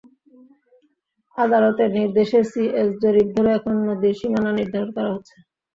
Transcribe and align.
আদালতের 1.37 1.89
নির্দেশে 1.97 2.39
সিএস 2.51 2.89
জরিপ 3.03 3.27
ধরে 3.35 3.49
এখন 3.57 3.75
নদীর 3.87 4.15
সীমানা 4.19 4.51
নির্ধারণ 4.53 4.89
করা 4.95 5.09
হচ্ছে। 5.15 5.35